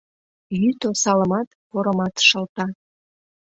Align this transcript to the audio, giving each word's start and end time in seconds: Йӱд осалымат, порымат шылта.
Йӱд 0.61 0.79
осалымат, 0.89 1.47
порымат 1.69 2.15
шылта. 2.27 2.65